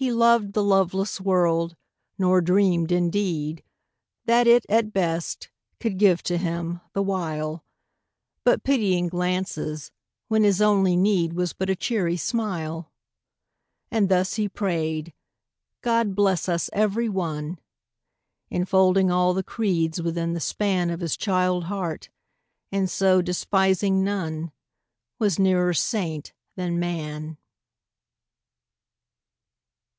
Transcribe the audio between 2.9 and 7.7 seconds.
in deed. That it, at best, could give to him, the while.